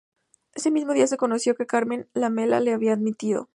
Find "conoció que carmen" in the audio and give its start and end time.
1.15-2.09